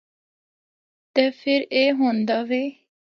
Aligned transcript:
تے 1.13 1.23
فر 1.39 1.59
اے 1.75 1.81
ہوندا 1.97 2.37
وے۔ 2.49 2.63